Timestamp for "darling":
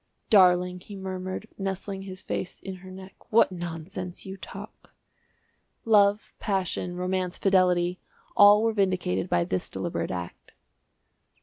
0.31-0.79